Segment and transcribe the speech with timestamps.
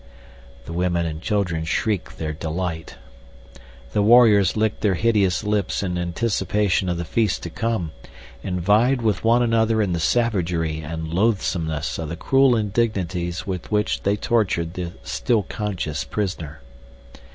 [0.65, 2.95] The women and children shrieked their delight.
[3.93, 7.91] The warriors licked their hideous lips in anticipation of the feast to come,
[8.43, 13.71] and vied with one another in the savagery and loathsomeness of the cruel indignities with
[13.71, 16.61] which they tortured the still conscious prisoner.